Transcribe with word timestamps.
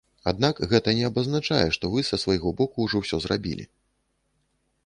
Аднак 0.29 0.61
гэта 0.71 0.93
не 0.99 1.03
абазначае, 1.09 1.67
што 1.77 1.93
вы 1.97 2.05
са 2.09 2.21
свайго 2.23 2.55
боку 2.63 2.77
ўжо 2.89 2.97
ўсё 3.05 3.23
зрабілі. 3.27 3.67